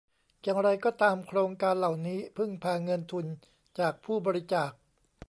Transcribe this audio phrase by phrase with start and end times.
[0.41, 3.25] อย่างไรก็ตามโครงการเหล่านี้พึ่งพาเงินทุน
[3.79, 4.71] จากผู้บริจาค